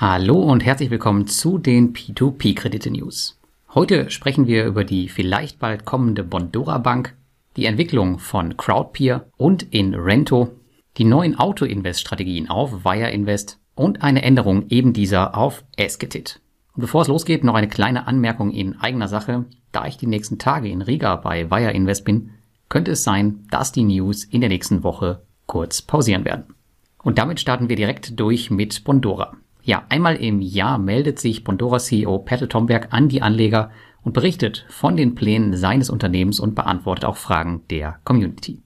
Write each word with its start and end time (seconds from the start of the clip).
Hallo 0.00 0.40
und 0.40 0.64
herzlich 0.64 0.90
willkommen 0.90 1.26
zu 1.26 1.58
den 1.58 1.92
P2P-Kredite-News. 1.92 3.40
Heute 3.74 4.10
sprechen 4.10 4.46
wir 4.46 4.64
über 4.64 4.84
die 4.84 5.08
vielleicht 5.08 5.58
bald 5.58 5.84
kommende 5.86 6.22
Bondora 6.22 6.78
Bank, 6.78 7.16
die 7.56 7.64
Entwicklung 7.64 8.20
von 8.20 8.56
Crowdpeer 8.56 9.26
und 9.36 9.64
in 9.74 9.96
Rento, 9.96 10.52
die 10.98 11.04
neuen 11.04 11.36
Auto-Invest-Strategien 11.36 12.48
auf 12.48 12.84
Wire 12.84 13.10
Invest 13.10 13.58
und 13.74 14.00
eine 14.02 14.22
Änderung 14.22 14.68
eben 14.68 14.92
dieser 14.92 15.36
auf 15.36 15.64
Esketit. 15.74 16.40
Und 16.76 16.82
bevor 16.82 17.02
es 17.02 17.08
losgeht, 17.08 17.42
noch 17.42 17.56
eine 17.56 17.66
kleine 17.66 18.06
Anmerkung 18.06 18.52
in 18.52 18.78
eigener 18.78 19.08
Sache. 19.08 19.46
Da 19.72 19.88
ich 19.88 19.96
die 19.96 20.06
nächsten 20.06 20.38
Tage 20.38 20.68
in 20.68 20.82
Riga 20.82 21.16
bei 21.16 21.50
Wire 21.50 21.72
Invest 21.72 22.04
bin, 22.04 22.30
könnte 22.68 22.92
es 22.92 23.02
sein, 23.02 23.48
dass 23.50 23.72
die 23.72 23.82
News 23.82 24.22
in 24.22 24.42
der 24.42 24.50
nächsten 24.50 24.84
Woche 24.84 25.22
kurz 25.46 25.82
pausieren 25.82 26.24
werden. 26.24 26.54
Und 27.02 27.18
damit 27.18 27.40
starten 27.40 27.68
wir 27.68 27.74
direkt 27.74 28.20
durch 28.20 28.48
mit 28.48 28.84
Bondora. 28.84 29.36
Ja, 29.68 29.84
einmal 29.90 30.16
im 30.16 30.40
Jahr 30.40 30.78
meldet 30.78 31.18
sich 31.18 31.44
Bondora 31.44 31.78
CEO 31.78 32.20
Petal 32.20 32.48
Tomberg 32.48 32.88
an 32.90 33.10
die 33.10 33.20
Anleger 33.20 33.70
und 34.00 34.14
berichtet 34.14 34.64
von 34.70 34.96
den 34.96 35.14
Plänen 35.14 35.54
seines 35.58 35.90
Unternehmens 35.90 36.40
und 36.40 36.54
beantwortet 36.54 37.04
auch 37.04 37.18
Fragen 37.18 37.64
der 37.68 37.98
Community. 38.04 38.62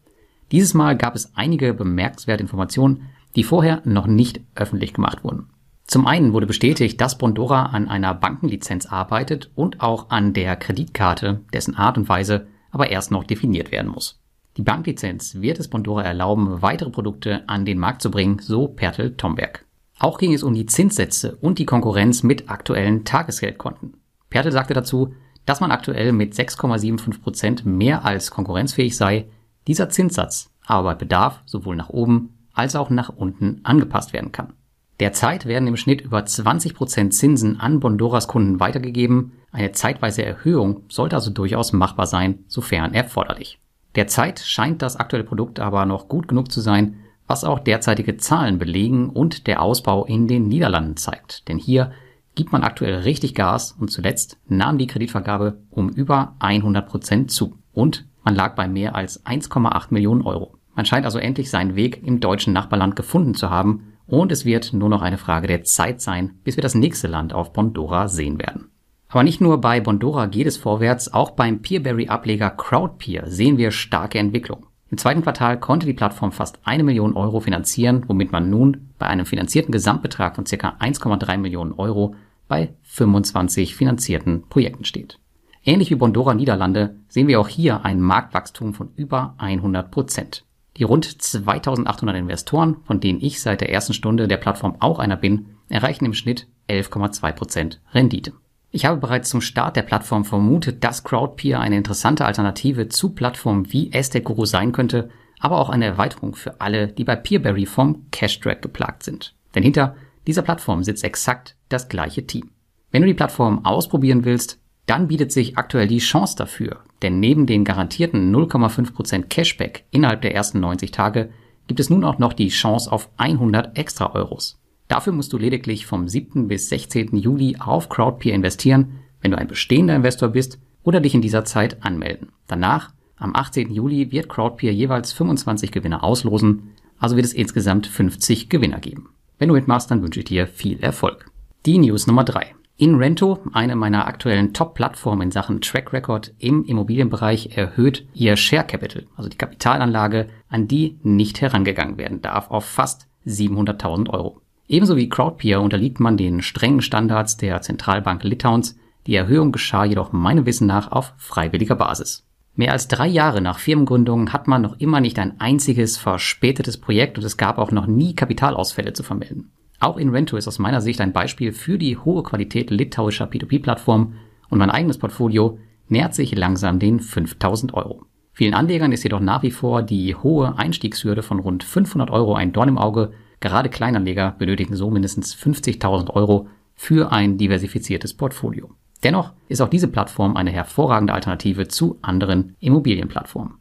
Dieses 0.53 0.75
Mal 0.75 0.97
gab 0.97 1.17
es 1.17 1.35
einige 1.35 1.75
bemerkenswerte 1.75 2.43
Informationen, 2.43 3.09
die 3.35 3.43
vorher 3.43 3.83
noch 3.85 4.07
nicht 4.07 4.43
öffentlich 4.55 4.95
gemacht 4.95 5.25
wurden. 5.25 5.51
Zum 5.89 6.07
einen 6.07 6.33
wurde 6.35 6.47
bestätigt, 6.47 7.01
dass 7.01 7.19
Bondora 7.19 7.65
an 7.67 7.89
einer 7.89 8.15
Bankenlizenz 8.15 8.87
arbeitet 8.87 9.51
und 9.57 9.81
auch 9.81 10.11
an 10.11 10.35
der 10.35 10.55
Kreditkarte, 10.55 11.41
dessen 11.53 11.75
Art 11.75 11.99
und 11.99 12.09
Weise 12.09 12.47
aber 12.71 12.91
erst 12.93 13.11
noch 13.11 13.25
definiert 13.25 13.73
werden 13.73 13.91
muss. 13.91 14.23
Die 14.57 14.63
Banklizenz 14.63 15.35
wird 15.41 15.59
es 15.59 15.67
Bondora 15.67 16.03
erlauben, 16.03 16.63
weitere 16.63 16.91
Produkte 16.91 17.43
an 17.49 17.65
den 17.65 17.81
Markt 17.81 18.03
zu 18.03 18.11
bringen, 18.13 18.39
so 18.39 18.69
Pertel 18.69 19.17
Tomberg. 19.17 19.67
Auch 20.03 20.19
ging 20.19 20.35
es 20.35 20.43
um 20.43 20.53
die 20.53 20.67
Zinssätze 20.67 21.37
und 21.41 21.61
die 21.61 21.65
Konkurrenz 21.65 22.25
mit 22.25 22.51
aktuellen 22.51 23.05
Tagesgeldkonten. 23.05 23.95
Pertel 24.31 24.51
sagte 24.51 24.75
dazu, 24.75 25.15
dass 25.47 25.61
man 25.61 25.71
aktuell 25.71 26.11
mit 26.11 26.35
6,75 26.35 27.23
Prozent 27.23 27.65
mehr 27.65 28.05
als 28.05 28.33
konkurrenzfähig 28.33 28.97
sei, 28.97 29.27
dieser 29.69 29.91
Zinssatz 29.91 30.51
aber 30.67 30.91
bei 30.91 30.95
Bedarf 30.97 31.41
sowohl 31.47 31.77
nach 31.77 31.89
oben 31.89 32.31
als 32.53 32.75
auch 32.75 32.91
nach 32.91 33.11
unten 33.11 33.61
angepasst 33.63 34.13
werden 34.13 34.33
kann. 34.33 34.55
Derzeit 34.99 35.47
werden 35.47 35.69
im 35.69 35.77
Schnitt 35.77 36.01
über 36.01 36.27
20 36.27 36.75
Prozent 36.75 37.15
Zinsen 37.15 37.61
an 37.61 37.79
Bondoras 37.79 38.27
Kunden 38.27 38.59
weitergegeben. 38.59 39.33
Eine 39.53 39.71
zeitweise 39.71 40.25
Erhöhung 40.25 40.83
sollte 40.89 41.15
also 41.15 41.31
durchaus 41.31 41.73
machbar 41.73 42.07
sein, 42.09 42.41
sofern 42.49 42.93
erforderlich. 42.93 43.61
Derzeit 43.95 44.41
scheint 44.41 44.83
das 44.83 44.97
aktuelle 44.97 45.25
Produkt 45.25 45.61
aber 45.61 45.87
noch 45.87 46.09
gut 46.09 46.27
genug 46.27 46.51
zu 46.51 46.61
sein, 46.61 46.97
was 47.27 47.45
auch 47.45 47.59
derzeitige 47.59 48.17
Zahlen 48.17 48.59
belegen 48.59 49.11
und 49.11 49.47
der 49.47 49.63
Ausbau 49.63 50.05
in 50.05 50.29
den 50.29 50.49
Niederlanden 50.49 50.97
zeigt. 50.97 51.49
Denn 51.49 51.59
hier 51.59 51.93
gibt 52.35 52.53
man 52.53 52.63
aktuell 52.63 53.01
richtig 53.01 53.35
Gas 53.35 53.73
und 53.73 53.91
zuletzt 53.91 54.39
nahm 54.47 54.79
die 54.79 54.87
Kreditvergabe 54.87 55.59
um 55.71 55.89
über 55.89 56.35
100 56.39 56.87
Prozent 56.87 57.31
zu 57.31 57.59
und 57.73 58.07
man 58.25 58.35
lag 58.35 58.55
bei 58.55 58.69
mehr 58.69 58.95
als 58.95 59.25
1,8 59.27 59.89
Millionen 59.91 60.23
Euro. 60.23 60.57
Man 60.75 60.87
scheint 60.87 61.05
also 61.05 61.19
endlich 61.19 61.51
seinen 61.51 61.77
Weg 61.77 62.03
im 62.07 62.21
deutschen 62.21 62.53
Nachbarland 62.53 62.97
gefunden 62.97 63.35
zu 63.35 63.51
haben 63.51 63.93
und 64.07 64.33
es 64.33 64.45
wird 64.45 64.73
nur 64.73 64.89
noch 64.89 65.03
eine 65.03 65.19
Frage 65.19 65.47
der 65.47 65.65
Zeit 65.65 66.01
sein, 66.01 66.39
bis 66.45 66.57
wir 66.57 66.63
das 66.63 66.75
nächste 66.75 67.09
Land 67.09 67.33
auf 67.33 67.53
Bondora 67.53 68.09
sehen 68.09 68.39
werden. 68.39 68.71
Aber 69.09 69.23
nicht 69.23 69.43
nur 69.43 69.61
bei 69.61 69.81
Bondora 69.81 70.27
geht 70.27 70.47
es 70.47 70.57
vorwärts, 70.57 71.13
auch 71.13 71.33
beim 71.33 71.61
Peerberry-Ableger 71.61 72.51
Crowdpeer 72.51 73.27
sehen 73.27 73.59
wir 73.59 73.71
starke 73.71 74.19
Entwicklung. 74.19 74.67
Im 74.93 74.99
zweiten 74.99 75.23
Quartal 75.23 75.59
konnte 75.59 75.87
die 75.87 75.95
Plattform 75.95 76.33
fast 76.33 76.59
eine 76.65 76.85
Million 76.85 77.17
Euro 77.17 77.41
finanzieren, 77.41 78.05
womit 78.09 78.31
man 78.31 78.51
nun 78.51 78.91
bei 78.99 79.07
einem 79.07 79.25
finanzierten 79.25 79.73
Gesamtbetrag 79.73 80.37
von 80.37 80.45
ca. 80.45 80.77
1,3 80.79 81.39
Millionen 81.39 81.73
Euro 81.73 82.15
bei 82.47 82.75
25 82.83 83.75
finanzierten 83.75 84.47
Projekten 84.51 84.85
steht. 84.85 85.19
Ähnlich 85.65 85.91
wie 85.91 85.95
Bondora 85.95 86.35
Niederlande 86.35 86.97
sehen 87.09 87.27
wir 87.27 87.41
auch 87.41 87.49
hier 87.49 87.87
ein 87.87 88.03
Marktwachstum 88.03 88.75
von 88.75 88.91
über 88.95 89.35
100 89.39 89.91
Prozent. 89.91 90.45
Die 90.77 90.85
rund 90.85 91.23
2800 91.23 92.15
Investoren, 92.15 92.77
von 92.85 93.01
denen 93.01 93.23
ich 93.23 93.41
seit 93.41 93.63
der 93.63 93.73
ersten 93.73 93.95
Stunde 93.95 94.29
der 94.29 94.37
Plattform 94.37 94.77
auch 94.81 94.99
einer 94.99 95.17
bin, 95.17 95.57
erreichen 95.71 96.05
im 96.05 96.13
Schnitt 96.13 96.49
11,2 96.69 97.33
Prozent 97.33 97.81
Rendite. 97.95 98.35
Ich 98.75 98.87
habe 98.87 98.97
bereits 98.97 99.29
zum 99.29 99.43
Start 99.43 99.77
der 99.77 99.83
Plattform 99.83 100.25
vermutet, 100.25 100.83
dass 100.83 101.05
Crowdpeer 101.05 101.61
eine 101.61 101.77
interessante 101.77 102.25
Alternative 102.25 102.89
zu 102.89 103.11
Plattformen 103.11 103.71
wie 103.71 103.91
Aztec 103.95 104.25
Guru 104.25 104.47
sein 104.47 104.73
könnte, 104.73 105.11
aber 105.41 105.59
auch 105.59 105.69
eine 105.69 105.85
Erweiterung 105.85 106.35
für 106.35 106.59
alle, 106.63 106.89
die 106.89 107.05
bei 107.05 107.15
Peerberry 107.15 107.67
vom 107.67 108.07
Cash-Track 108.11 108.63
geplagt 108.63 109.03
sind. 109.03 109.35
Denn 109.55 109.63
hinter 109.63 109.95
dieser 110.27 110.41
Plattform 110.41 110.85
sitzt 110.85 111.05
exakt 111.05 111.55
das 111.69 111.91
gleiche 111.91 112.27
Team. 112.27 112.51
Wenn 112.91 113.03
du 113.03 113.09
die 113.09 113.15
Plattform 113.15 113.63
ausprobieren 113.67 114.25
willst, 114.25 114.59
dann 114.87 115.09
bietet 115.09 115.33
sich 115.33 115.59
aktuell 115.59 115.87
die 115.87 115.99
Chance 115.99 116.37
dafür, 116.39 116.81
denn 117.03 117.21
neben 117.21 117.47
den 117.47 117.65
garantierten 117.65 118.35
0,5% 118.35 119.25
Cashback 119.29 119.85
innerhalb 119.91 120.23
der 120.23 120.35
ersten 120.35 120.61
90 120.61 120.93
Tage 120.93 121.31
gibt 121.67 121.79
es 121.79 121.91
nun 121.91 122.05
auch 122.05 122.19
noch 122.19 122.33
die 122.33 122.49
Chance 122.49 122.91
auf 122.91 123.11
100 123.19 123.77
extra 123.77 124.15
Euros. 124.15 124.62
Dafür 124.93 125.15
musst 125.15 125.33
du 125.33 125.39
lediglich 125.39 125.87
vom 125.87 126.07
7. 126.07 126.49
bis 126.49 126.69
16. 126.69 127.17
Juli 127.17 127.57
auf 127.59 127.89
Crowdpeer 127.89 128.35
investieren, 128.35 128.99
wenn 129.23 129.31
du 129.31 129.39
ein 129.39 129.49
bestehender 129.49 129.97
Investor 129.97 130.29
bist 130.29 130.59
oder 130.83 131.01
dich 131.01 131.15
in 131.15 131.23
dieser 131.23 131.47
Zeit 131.47 131.83
anmelden. 131.83 132.29
Danach, 132.47 132.93
am 133.17 133.35
18. 133.35 133.73
Juli, 133.73 134.13
wird 134.13 134.29
Crowdpeer 134.29 134.71
jeweils 134.71 135.15
25 135.15 135.73
Gewinner 135.73 136.05
auslosen, 136.05 136.75
also 136.99 137.17
wird 137.17 137.25
es 137.25 137.33
insgesamt 137.33 137.87
50 137.87 138.51
Gewinner 138.51 138.81
geben. 138.81 139.09
Wenn 139.39 139.49
du 139.49 139.55
mitmachst, 139.55 139.91
dann 139.91 140.03
wünsche 140.03 140.21
ich 140.21 140.27
dir 140.27 140.47
viel 140.47 140.79
Erfolg. 140.81 141.25
Die 141.65 141.79
News 141.79 142.07
Nummer 142.07 142.25
3. 142.25 142.55
InRento, 142.77 143.39
eine 143.55 143.77
meiner 143.77 144.07
aktuellen 144.07 144.53
Top-Plattformen 144.53 145.23
in 145.23 145.31
Sachen 145.31 145.63
Track 145.63 145.95
Record 145.95 146.35
im 146.37 146.67
Immobilienbereich, 146.67 147.57
erhöht 147.57 148.07
ihr 148.13 148.37
Share 148.37 148.67
Capital, 148.67 149.07
also 149.17 149.31
die 149.31 149.39
Kapitalanlage, 149.39 150.29
an 150.51 150.69
die 150.69 150.99
nicht 151.03 151.41
herangegangen 151.41 151.97
werden 151.97 152.21
darf, 152.21 152.51
auf 152.51 152.67
fast 152.67 153.09
700.000 153.25 154.11
Euro. 154.11 154.42
Ebenso 154.69 154.97
wie 154.97 155.09
Crowdpeer 155.09 155.61
unterliegt 155.61 156.01
man 156.01 156.17
den 156.17 156.43
strengen 156.43 156.81
Standards 156.81 157.37
der 157.37 157.61
Zentralbank 157.63 158.23
Litauens. 158.25 158.77
Die 159.07 159.15
Erhöhung 159.15 159.53
geschah 159.53 159.85
jedoch 159.85 160.13
meinem 160.13 160.47
Wissen 160.47 160.67
nach 160.67 160.93
auf 160.93 161.13
freiwilliger 161.17 161.75
Basis. 161.75 162.27
Mehr 162.55 162.73
als 162.73 162.87
drei 162.87 163.07
Jahre 163.07 163.41
nach 163.41 163.59
Firmengründung 163.59 164.33
hat 164.33 164.47
man 164.47 164.63
noch 164.63 164.79
immer 164.79 165.01
nicht 165.01 165.19
ein 165.19 165.41
einziges 165.41 165.97
verspätetes 165.97 166.79
Projekt 166.79 167.19
und 167.19 167.25
es 167.25 167.37
gab 167.37 167.59
auch 167.59 167.71
noch 167.71 167.87
nie 167.87 168.15
Kapitalausfälle 168.15 168.93
zu 168.93 169.03
vermelden. 169.03 169.53
Auch 169.81 169.97
Inrento 169.97 170.37
ist 170.37 170.47
aus 170.47 170.59
meiner 170.59 170.81
Sicht 170.81 171.01
ein 171.01 171.13
Beispiel 171.13 171.53
für 171.53 171.79
die 171.79 171.97
hohe 171.97 172.23
Qualität 172.23 172.71
litauischer 172.71 173.27
P2P-Plattform 173.27 174.15
und 174.49 174.59
mein 174.59 174.71
eigenes 174.71 174.99
Portfolio 174.99 175.59
nähert 175.89 176.15
sich 176.15 176.37
langsam 176.37 176.79
den 176.79 177.01
5000 177.01 177.75
Euro. 177.75 178.05
Vielen 178.33 178.55
Anlegern 178.55 178.93
ist 178.93 179.03
jedoch 179.03 179.21
nach 179.21 179.43
wie 179.43 179.51
vor 179.51 179.83
die 179.83 180.15
hohe 180.15 180.57
Einstiegshürde 180.57 181.23
von 181.23 181.39
rund 181.39 181.65
500 181.65 182.11
Euro 182.11 182.35
ein 182.35 182.53
Dorn 182.53 182.69
im 182.69 182.79
Auge, 182.79 183.13
Gerade 183.43 183.69
Kleinanleger 183.69 184.37
benötigen 184.39 184.77
so 184.77 184.89
mindestens 184.89 185.35
50.000 185.35 186.11
Euro 186.11 186.47
für 186.77 187.11
ein 187.11 187.39
diversifiziertes 187.39 188.15
Portfolio. 188.15 188.71
Dennoch 189.03 189.33
ist 189.49 189.61
auch 189.61 189.69
diese 189.69 189.89
Plattform 189.89 190.37
eine 190.37 190.53
hervorragende 190.53 191.13
Alternative 191.13 191.67
zu 191.67 191.99
anderen 192.03 192.55
Immobilienplattformen. 192.61 193.55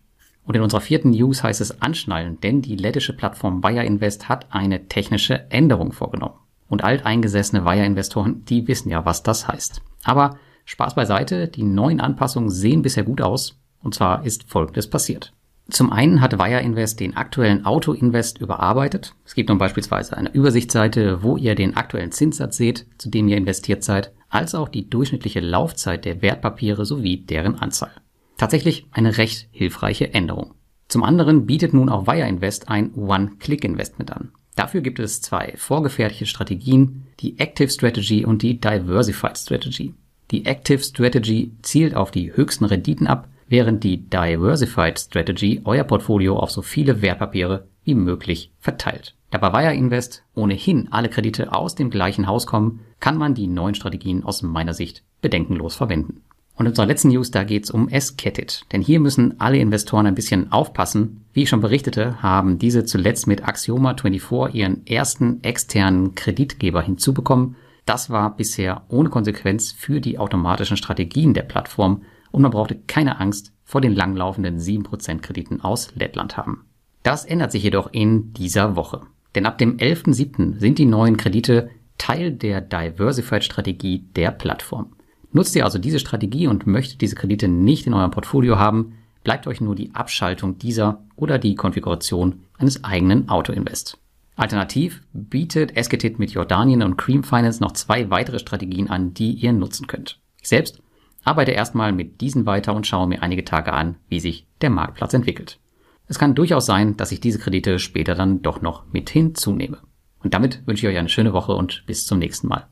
Und 0.46 0.56
in 0.56 0.62
unserer 0.62 0.82
vierten 0.82 1.10
News 1.10 1.44
heißt 1.44 1.62
es 1.62 1.82
anschnallen, 1.82 2.40
denn 2.42 2.62
die 2.62 2.76
lettische 2.76 3.14
Plattform 3.14 3.64
Wire 3.64 3.84
Invest 3.84 4.30
hat 4.30 4.46
eine 4.52 4.88
technische 4.88 5.50
Änderung 5.50 5.94
vorgenommen. 5.94 6.36
Und 6.70 6.84
alteingesessene 6.84 7.66
Wire 7.66 7.84
Investoren, 7.86 8.46
die 8.46 8.68
wissen 8.68 8.92
ja, 8.92 9.04
was 9.04 9.24
das 9.24 9.48
heißt. 9.48 9.82
Aber 10.04 10.38
Spaß 10.66 10.94
beiseite, 10.94 11.48
die 11.48 11.64
neuen 11.64 12.00
Anpassungen 12.00 12.52
sehen 12.52 12.84
bisher 12.84 13.04
gut 13.04 13.22
aus. 13.22 13.60
Und 13.82 13.96
zwar 13.96 14.26
ist 14.28 14.44
Folgendes 14.44 14.88
passiert. 14.88 15.34
Zum 15.72 15.90
einen 15.90 16.20
hat 16.20 16.38
Wire 16.38 16.60
Invest 16.60 17.00
den 17.00 17.16
aktuellen 17.16 17.66
Auto 17.66 17.94
Invest 17.94 18.40
überarbeitet. 18.40 19.16
Es 19.24 19.36
gibt 19.36 19.48
nun 19.48 19.58
beispielsweise 19.58 20.18
eine 20.18 20.34
Übersichtsseite, 20.34 21.24
wo 21.24 21.38
ihr 21.38 21.56
den 21.56 21.78
aktuellen 21.78 22.12
Zinssatz 22.12 22.58
seht, 22.58 22.88
zu 22.98 23.10
dem 23.10 23.30
ihr 23.30 23.38
investiert 23.38 23.82
seid, 23.82 24.12
als 24.28 24.54
auch 24.54 24.68
die 24.68 24.90
durchschnittliche 24.90 25.40
Laufzeit 25.40 26.04
der 26.04 26.22
Wertpapiere 26.22 26.86
sowie 26.86 27.18
deren 27.18 27.56
Anzahl. 27.56 27.92
Tatsächlich 28.38 28.86
eine 28.92 29.18
recht 29.18 29.48
hilfreiche 29.52 30.14
Änderung. 30.14 30.56
Zum 30.90 31.06
anderen 31.06 31.46
bietet 31.46 31.74
nun 31.74 31.88
auch 31.88 32.06
Wire 32.06 32.28
Invest 32.28 32.68
ein 32.68 32.94
One-Click-Investment 32.94 34.12
an. 34.12 34.32
Dafür 34.58 34.82
gibt 34.82 35.00
es 35.00 35.22
zwei 35.22 35.54
vorgefertigte 35.56 36.26
Strategien, 36.26 37.08
die 37.22 37.40
Active 37.40 37.70
Strategy 37.70 38.26
und 38.26 38.42
die 38.42 38.60
Diversified 38.60 39.38
Strategy. 39.38 39.94
Die 40.32 40.46
Active 40.46 40.84
Strategy 40.84 41.54
zielt 41.62 41.96
auf 41.96 42.12
die 42.12 42.36
höchsten 42.36 42.66
Renditen 42.66 43.08
ab, 43.08 43.30
während 43.52 43.84
die 43.84 44.10
Diversified 44.10 44.98
Strategy 44.98 45.62
euer 45.66 45.84
Portfolio 45.84 46.38
auf 46.38 46.52
so 46.52 46.62
viele 46.62 47.02
Wertpapiere 47.02 47.68
wie 47.84 47.96
möglich 47.96 48.54
verteilt. 48.60 49.14
Da 49.30 49.40
bei 49.40 49.52
Wire 49.52 49.76
Invest 49.76 50.24
ohnehin 50.34 50.88
alle 50.92 51.10
Kredite 51.10 51.54
aus 51.54 51.76
dem 51.76 51.90
gleichen 51.90 52.28
Haus 52.28 52.48
kommen, 52.48 52.80
kann 53.02 53.18
man 53.18 53.36
die 53.36 53.48
neuen 53.48 53.76
Strategien 53.76 54.24
aus 54.24 54.42
meiner 54.42 54.74
Sicht 54.74 55.04
bedenkenlos 55.22 55.76
verwenden. 55.76 56.22
Und 56.56 56.66
in 56.66 56.72
unserer 56.72 56.86
letzten 56.86 57.10
News, 57.10 57.32
da 57.32 57.44
geht's 57.44 57.72
um 57.72 57.90
S-Kettit. 57.90 58.64
Denn 58.72 58.82
hier 58.82 59.02
müssen 59.02 59.40
alle 59.42 59.58
Investoren 59.58 60.06
ein 60.06 60.16
bisschen 60.16 60.52
aufpassen. 60.52 61.26
Wie 61.34 61.44
ich 61.44 61.50
schon 61.50 61.62
berichtete, 61.62 62.22
haben 62.22 62.58
diese 62.58 62.86
zuletzt 62.86 63.28
mit 63.28 63.46
Axioma 63.46 63.96
24 64.00 64.56
ihren 64.56 64.88
ersten 64.88 65.44
externen 65.44 66.16
Kreditgeber 66.16 66.82
hinzubekommen. 66.82 67.56
Das 67.86 68.10
war 68.10 68.38
bisher 68.38 68.84
ohne 68.88 69.10
Konsequenz 69.10 69.74
für 69.74 70.00
die 70.00 70.20
automatischen 70.20 70.78
Strategien 70.78 71.34
der 71.34 71.44
Plattform 71.44 72.04
und 72.32 72.42
man 72.42 72.52
brauchte 72.52 72.76
keine 72.76 73.20
Angst 73.20 73.54
vor 73.64 73.82
den 73.82 73.96
langlaufenden 73.96 74.58
7% 74.60 75.20
Krediten 75.20 75.62
aus 75.62 75.94
Lettland 75.96 76.38
haben. 76.38 76.66
Das 77.04 77.26
ändert 77.26 77.52
sich 77.52 77.64
jedoch 77.64 77.92
in 77.92 78.34
dieser 78.34 78.76
Woche. 78.76 79.02
Denn 79.36 79.46
ab 79.46 79.58
dem 79.58 79.78
11.07. 79.78 80.60
sind 80.60 80.78
die 80.78 80.86
neuen 80.86 81.18
Kredite 81.18 81.70
Teil 81.98 82.32
der 82.32 82.62
Diversified 82.62 83.44
Strategie 83.44 84.06
der 84.16 84.32
Plattform. 84.32 84.94
Nutzt 85.32 85.56
ihr 85.56 85.66
also 85.66 85.80
diese 85.80 86.00
Strategie 86.00 86.48
und 86.48 86.68
möchtet 86.68 87.02
diese 87.02 87.16
Kredite 87.16 87.48
nicht 87.48 87.88
in 87.88 87.94
eurem 87.94 88.12
Portfolio 88.12 88.58
haben, 88.58 88.98
bleibt 89.24 89.48
euch 89.48 89.62
nur 89.62 89.76
die 89.76 89.94
Abschaltung 89.94 90.58
dieser 90.58 91.04
oder 91.16 91.38
die 91.38 91.56
Konfiguration 91.56 92.42
eines 92.58 92.84
eigenen 92.84 93.30
Auto-Invest. 93.30 93.98
Alternativ 94.36 95.04
bietet 95.14 95.78
Esketit 95.78 96.18
mit 96.18 96.32
Jordanien 96.32 96.82
und 96.82 96.98
Cream 96.98 97.24
Finance 97.24 97.62
noch 97.62 97.74
zwei 97.74 98.10
weitere 98.10 98.40
Strategien 98.40 98.90
an, 98.90 99.14
die 99.14 99.34
ihr 99.34 99.54
nutzen 99.54 99.88
könnt. 99.88 100.20
Ich 100.42 100.50
selbst 100.50 100.82
arbeite 101.24 101.52
erstmal 101.52 101.92
mit 101.92 102.22
diesen 102.22 102.46
weiter 102.46 102.74
und 102.74 102.88
schaue 102.88 103.08
mir 103.08 103.22
einige 103.22 103.46
Tage 103.46 103.74
an, 103.74 103.98
wie 104.08 104.20
sich 104.20 104.48
der 104.62 104.70
Marktplatz 104.70 105.14
entwickelt. 105.14 105.60
Es 106.08 106.20
kann 106.20 106.36
durchaus 106.36 106.66
sein, 106.66 106.98
dass 106.98 107.12
ich 107.12 107.22
diese 107.22 107.40
Kredite 107.40 107.80
später 107.80 108.16
dann 108.16 108.42
doch 108.42 108.62
noch 108.62 108.86
mit 108.92 109.10
hinzunehme. 109.10 109.78
Und 110.20 110.34
damit 110.34 110.66
wünsche 110.68 110.86
ich 110.86 110.94
euch 110.94 111.00
eine 111.00 111.10
schöne 111.10 111.34
Woche 111.34 111.54
und 111.54 111.84
bis 111.86 112.06
zum 112.06 112.20
nächsten 112.20 112.48
Mal. 112.48 112.68